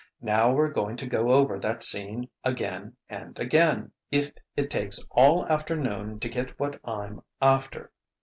[0.23, 5.45] Now we're going to go over that scene again and again, if it takes all
[5.45, 7.91] afternoon to get what I'm after.